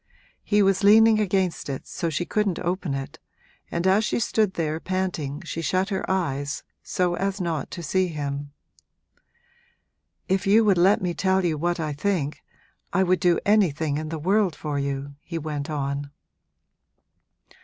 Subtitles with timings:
[0.41, 3.19] He was leaning against it, so she couldn't open it,
[3.69, 8.07] and as she stood there panting she shut her eyes, so as not to see
[8.07, 8.51] him.
[10.27, 12.41] 'If you would let me tell you what I think
[12.91, 16.09] I would do anything in the world for you!' he went on.